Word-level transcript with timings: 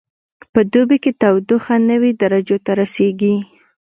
په 0.53 0.59
دوبي 0.71 0.97
کې 1.03 1.11
تودوخه 1.21 1.75
نوي 1.89 2.11
درجو 2.21 2.57
ته 2.65 2.71
رسیږي 2.81 3.35